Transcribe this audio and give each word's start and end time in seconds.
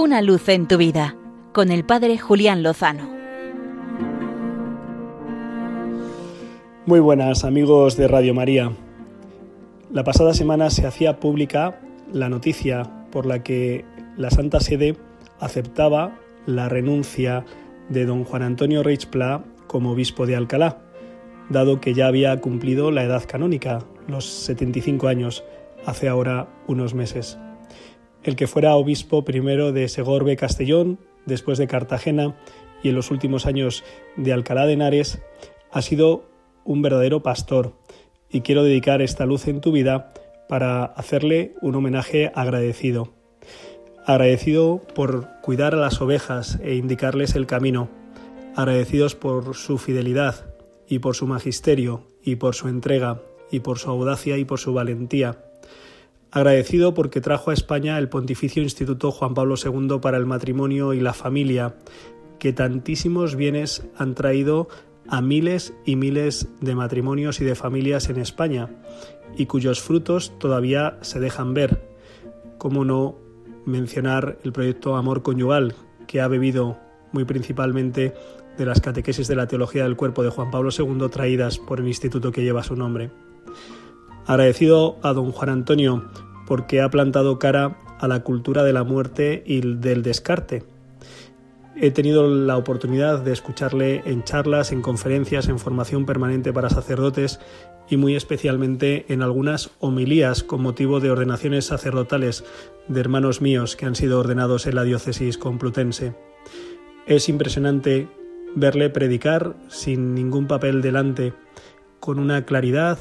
Una 0.00 0.22
luz 0.22 0.48
en 0.48 0.68
tu 0.68 0.76
vida 0.76 1.16
con 1.52 1.72
el 1.72 1.84
Padre 1.84 2.18
Julián 2.18 2.62
Lozano. 2.62 3.10
Muy 6.86 7.00
buenas 7.00 7.42
amigos 7.42 7.96
de 7.96 8.06
Radio 8.06 8.32
María. 8.32 8.70
La 9.90 10.04
pasada 10.04 10.34
semana 10.34 10.70
se 10.70 10.86
hacía 10.86 11.18
pública 11.18 11.80
la 12.12 12.28
noticia 12.28 13.08
por 13.10 13.26
la 13.26 13.42
que 13.42 13.84
la 14.16 14.30
Santa 14.30 14.60
Sede 14.60 14.96
aceptaba 15.40 16.16
la 16.46 16.68
renuncia 16.68 17.44
de 17.88 18.06
don 18.06 18.22
Juan 18.22 18.42
Antonio 18.42 18.84
Reichpla 18.84 19.42
como 19.66 19.90
obispo 19.90 20.26
de 20.26 20.36
Alcalá, 20.36 20.78
dado 21.48 21.80
que 21.80 21.92
ya 21.92 22.06
había 22.06 22.40
cumplido 22.40 22.92
la 22.92 23.02
edad 23.02 23.24
canónica, 23.26 23.80
los 24.06 24.26
75 24.26 25.08
años, 25.08 25.42
hace 25.86 26.06
ahora 26.06 26.46
unos 26.68 26.94
meses. 26.94 27.36
El 28.22 28.36
que 28.36 28.46
fuera 28.46 28.76
obispo 28.76 29.24
primero 29.24 29.72
de 29.72 29.88
Segorbe 29.88 30.36
Castellón, 30.36 30.98
después 31.26 31.58
de 31.58 31.66
Cartagena 31.66 32.36
y 32.82 32.88
en 32.88 32.94
los 32.94 33.10
últimos 33.10 33.46
años 33.46 33.84
de 34.16 34.32
Alcalá 34.32 34.66
de 34.66 34.74
Henares, 34.74 35.20
ha 35.70 35.82
sido 35.82 36.28
un 36.64 36.82
verdadero 36.82 37.22
pastor 37.22 37.74
y 38.30 38.42
quiero 38.42 38.64
dedicar 38.64 39.02
esta 39.02 39.26
luz 39.26 39.48
en 39.48 39.60
tu 39.60 39.72
vida 39.72 40.12
para 40.48 40.84
hacerle 40.84 41.54
un 41.60 41.74
homenaje 41.74 42.32
agradecido. 42.34 43.12
Agradecido 44.06 44.80
por 44.94 45.28
cuidar 45.42 45.74
a 45.74 45.78
las 45.78 46.00
ovejas 46.00 46.58
e 46.62 46.74
indicarles 46.74 47.34
el 47.36 47.46
camino, 47.46 47.88
agradecidos 48.56 49.14
por 49.14 49.54
su 49.54 49.78
fidelidad 49.78 50.54
y 50.88 50.98
por 50.98 51.14
su 51.14 51.26
magisterio 51.26 52.06
y 52.22 52.36
por 52.36 52.54
su 52.54 52.68
entrega 52.68 53.20
y 53.50 53.60
por 53.60 53.78
su 53.78 53.90
audacia 53.90 54.38
y 54.38 54.44
por 54.44 54.58
su 54.58 54.72
valentía. 54.72 55.47
Agradecido 56.30 56.92
porque 56.92 57.20
trajo 57.20 57.50
a 57.50 57.54
España 57.54 57.98
el 57.98 58.10
Pontificio 58.10 58.62
Instituto 58.62 59.10
Juan 59.10 59.34
Pablo 59.34 59.54
II 59.62 59.98
para 60.00 60.18
el 60.18 60.26
matrimonio 60.26 60.92
y 60.92 61.00
la 61.00 61.14
familia, 61.14 61.76
que 62.38 62.52
tantísimos 62.52 63.34
bienes 63.34 63.86
han 63.96 64.14
traído 64.14 64.68
a 65.08 65.22
miles 65.22 65.72
y 65.86 65.96
miles 65.96 66.48
de 66.60 66.74
matrimonios 66.74 67.40
y 67.40 67.44
de 67.44 67.54
familias 67.54 68.10
en 68.10 68.18
España, 68.18 68.68
y 69.36 69.46
cuyos 69.46 69.80
frutos 69.80 70.38
todavía 70.38 70.98
se 71.00 71.18
dejan 71.18 71.54
ver. 71.54 71.88
Cómo 72.58 72.84
no 72.84 73.16
mencionar 73.64 74.38
el 74.44 74.52
proyecto 74.52 74.96
Amor 74.96 75.22
Conyugal, 75.22 75.74
que 76.06 76.20
ha 76.20 76.28
bebido 76.28 76.78
muy 77.12 77.24
principalmente 77.24 78.12
de 78.58 78.66
las 78.66 78.80
catequesis 78.80 79.28
de 79.28 79.36
la 79.36 79.46
teología 79.46 79.84
del 79.84 79.96
cuerpo 79.96 80.22
de 80.22 80.30
Juan 80.30 80.50
Pablo 80.50 80.70
II 80.76 81.08
traídas 81.10 81.58
por 81.58 81.80
el 81.80 81.86
instituto 81.86 82.32
que 82.32 82.42
lleva 82.42 82.62
su 82.62 82.76
nombre. 82.76 83.10
Agradecido 84.28 84.98
a 85.02 85.14
don 85.14 85.32
Juan 85.32 85.48
Antonio 85.48 86.04
porque 86.46 86.82
ha 86.82 86.90
plantado 86.90 87.38
cara 87.38 87.78
a 87.98 88.06
la 88.08 88.22
cultura 88.22 88.62
de 88.62 88.74
la 88.74 88.84
muerte 88.84 89.42
y 89.46 89.62
del 89.62 90.02
descarte. 90.02 90.64
He 91.74 91.92
tenido 91.92 92.28
la 92.28 92.58
oportunidad 92.58 93.20
de 93.20 93.32
escucharle 93.32 94.02
en 94.04 94.24
charlas, 94.24 94.70
en 94.70 94.82
conferencias, 94.82 95.48
en 95.48 95.58
formación 95.58 96.04
permanente 96.04 96.52
para 96.52 96.68
sacerdotes 96.68 97.40
y 97.88 97.96
muy 97.96 98.16
especialmente 98.16 99.06
en 99.08 99.22
algunas 99.22 99.70
homilías 99.78 100.42
con 100.42 100.60
motivo 100.60 101.00
de 101.00 101.10
ordenaciones 101.10 101.64
sacerdotales 101.64 102.44
de 102.86 103.00
hermanos 103.00 103.40
míos 103.40 103.76
que 103.76 103.86
han 103.86 103.94
sido 103.94 104.20
ordenados 104.20 104.66
en 104.66 104.74
la 104.74 104.84
diócesis 104.84 105.38
complutense. 105.38 106.14
Es 107.06 107.30
impresionante 107.30 108.08
verle 108.54 108.90
predicar 108.90 109.56
sin 109.68 110.14
ningún 110.14 110.46
papel 110.46 110.82
delante, 110.82 111.32
con 111.98 112.18
una 112.18 112.44
claridad 112.44 112.98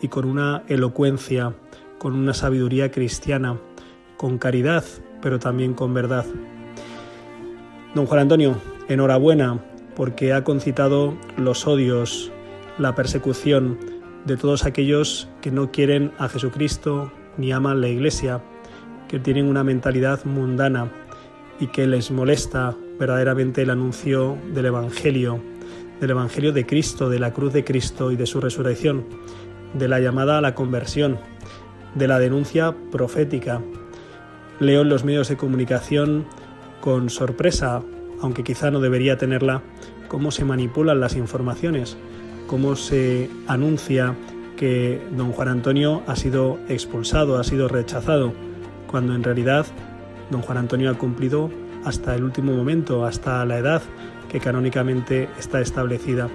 y 0.00 0.08
con 0.08 0.24
una 0.24 0.62
elocuencia, 0.68 1.54
con 1.98 2.14
una 2.14 2.34
sabiduría 2.34 2.90
cristiana, 2.90 3.58
con 4.16 4.38
caridad, 4.38 4.84
pero 5.22 5.38
también 5.38 5.74
con 5.74 5.94
verdad. 5.94 6.24
Don 7.94 8.06
Juan 8.06 8.20
Antonio, 8.20 8.56
enhorabuena 8.88 9.60
porque 9.94 10.32
ha 10.32 10.44
concitado 10.44 11.16
los 11.36 11.66
odios, 11.66 12.30
la 12.78 12.94
persecución 12.94 13.78
de 14.26 14.36
todos 14.36 14.64
aquellos 14.64 15.28
que 15.40 15.50
no 15.50 15.70
quieren 15.70 16.12
a 16.18 16.28
Jesucristo 16.28 17.10
ni 17.38 17.52
aman 17.52 17.80
la 17.80 17.88
Iglesia, 17.88 18.42
que 19.08 19.18
tienen 19.18 19.46
una 19.46 19.64
mentalidad 19.64 20.24
mundana 20.24 20.90
y 21.60 21.68
que 21.68 21.86
les 21.86 22.10
molesta 22.10 22.76
verdaderamente 22.98 23.62
el 23.62 23.70
anuncio 23.70 24.36
del 24.52 24.66
Evangelio, 24.66 25.40
del 26.00 26.10
Evangelio 26.10 26.52
de 26.52 26.66
Cristo, 26.66 27.08
de 27.08 27.18
la 27.18 27.32
cruz 27.32 27.52
de 27.52 27.64
Cristo 27.64 28.10
y 28.10 28.16
de 28.16 28.26
su 28.26 28.40
resurrección, 28.40 29.04
de 29.74 29.88
la 29.88 30.00
llamada 30.00 30.38
a 30.38 30.40
la 30.40 30.54
conversión, 30.54 31.18
de 31.94 32.08
la 32.08 32.18
denuncia 32.18 32.74
profética. 32.90 33.60
Leo 34.60 34.82
en 34.82 34.88
los 34.88 35.04
medios 35.04 35.28
de 35.28 35.36
comunicación 35.36 36.26
con 36.80 37.10
sorpresa, 37.10 37.82
aunque 38.20 38.44
quizá 38.44 38.70
no 38.70 38.80
debería 38.80 39.18
tenerla, 39.18 39.62
cómo 40.08 40.30
se 40.30 40.44
manipulan 40.44 41.00
las 41.00 41.16
informaciones, 41.16 41.96
cómo 42.46 42.76
se 42.76 43.28
anuncia 43.46 44.14
que 44.56 45.02
don 45.16 45.32
Juan 45.32 45.48
Antonio 45.48 46.02
ha 46.06 46.16
sido 46.16 46.58
expulsado, 46.68 47.38
ha 47.38 47.44
sido 47.44 47.68
rechazado, 47.68 48.32
cuando 48.86 49.14
en 49.14 49.22
realidad 49.22 49.66
don 50.30 50.42
Juan 50.42 50.58
Antonio 50.58 50.90
ha 50.90 50.94
cumplido 50.94 51.50
hasta 51.84 52.14
el 52.14 52.24
último 52.24 52.52
momento, 52.52 53.04
hasta 53.04 53.44
la 53.44 53.58
edad 53.58 53.82
que 54.30 54.40
canónicamente 54.40 55.28
está 55.38 55.60
establecida. 55.60 56.28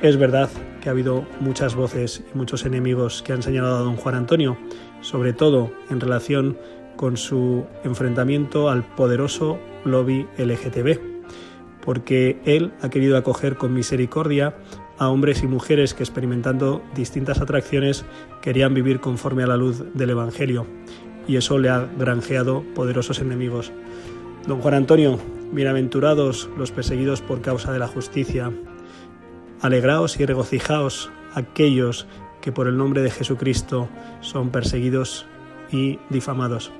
Es 0.00 0.16
verdad 0.16 0.50
que 0.82 0.88
ha 0.88 0.92
habido 0.92 1.24
muchas 1.40 1.74
voces 1.74 2.22
y 2.34 2.36
muchos 2.36 2.66
enemigos 2.66 3.22
que 3.22 3.32
han 3.32 3.42
señalado 3.42 3.76
a 3.76 3.82
don 3.82 3.96
Juan 3.96 4.16
Antonio, 4.16 4.58
sobre 5.00 5.32
todo 5.32 5.70
en 5.88 6.00
relación 6.00 6.58
con 6.96 7.16
su 7.16 7.64
enfrentamiento 7.84 8.68
al 8.68 8.84
poderoso 8.84 9.58
lobby 9.84 10.26
LGTB, 10.36 10.98
porque 11.80 12.40
él 12.44 12.72
ha 12.82 12.90
querido 12.90 13.16
acoger 13.16 13.56
con 13.56 13.72
misericordia 13.72 14.56
a 14.98 15.08
hombres 15.08 15.42
y 15.42 15.46
mujeres 15.46 15.94
que 15.94 16.02
experimentando 16.02 16.82
distintas 16.94 17.40
atracciones 17.40 18.04
querían 18.40 18.74
vivir 18.74 19.00
conforme 19.00 19.44
a 19.44 19.46
la 19.46 19.56
luz 19.56 19.84
del 19.94 20.10
Evangelio, 20.10 20.66
y 21.26 21.36
eso 21.36 21.58
le 21.58 21.70
ha 21.70 21.88
granjeado 21.98 22.64
poderosos 22.74 23.20
enemigos. 23.20 23.72
Don 24.46 24.60
Juan 24.60 24.74
Antonio, 24.74 25.18
bienaventurados 25.52 26.50
los 26.58 26.72
perseguidos 26.72 27.22
por 27.22 27.40
causa 27.40 27.72
de 27.72 27.78
la 27.78 27.86
justicia. 27.86 28.52
Alegraos 29.62 30.18
y 30.18 30.26
regocijaos 30.26 31.10
aquellos 31.34 32.06
que 32.40 32.50
por 32.50 32.66
el 32.66 32.76
nombre 32.76 33.00
de 33.00 33.10
Jesucristo 33.10 33.88
son 34.20 34.50
perseguidos 34.50 35.24
y 35.70 36.00
difamados. 36.10 36.72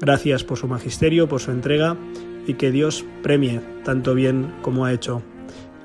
Gracias 0.00 0.42
por 0.42 0.58
su 0.58 0.66
magisterio, 0.66 1.28
por 1.28 1.40
su 1.40 1.52
entrega 1.52 1.96
y 2.46 2.54
que 2.54 2.72
Dios 2.72 3.04
premie 3.22 3.60
tanto 3.84 4.14
bien 4.14 4.52
como 4.62 4.84
ha 4.84 4.92
hecho. 4.92 5.22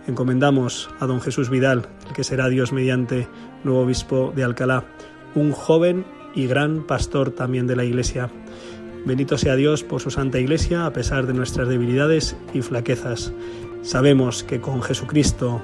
Encomendamos 0.07 0.89
a 0.99 1.05
don 1.05 1.21
Jesús 1.21 1.49
Vidal, 1.49 1.87
el 2.07 2.13
que 2.13 2.23
será 2.23 2.49
Dios 2.49 2.73
mediante 2.73 3.27
nuevo 3.63 3.81
obispo 3.81 4.33
de 4.35 4.43
Alcalá, 4.43 4.85
un 5.35 5.51
joven 5.51 6.03
y 6.33 6.47
gran 6.47 6.87
pastor 6.87 7.29
también 7.29 7.67
de 7.67 7.75
la 7.75 7.85
Iglesia. 7.85 8.29
Bendito 9.05 9.37
sea 9.37 9.55
Dios 9.55 9.83
por 9.83 10.01
su 10.01 10.09
Santa 10.09 10.39
Iglesia 10.39 10.85
a 10.85 10.93
pesar 10.93 11.27
de 11.27 11.33
nuestras 11.33 11.67
debilidades 11.67 12.35
y 12.53 12.61
flaquezas. 12.61 13.33
Sabemos 13.81 14.43
que 14.43 14.61
con 14.61 14.81
Jesucristo, 14.81 15.63